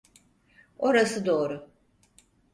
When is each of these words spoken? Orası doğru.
Orası 0.79 1.25
doğru. 1.25 1.69